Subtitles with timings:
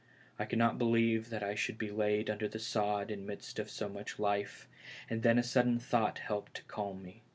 [0.39, 3.59] I could not believe that I should be laid under the sod in the midst
[3.59, 4.67] of so much life,
[5.07, 7.21] and then a sudden thought helped to calm me.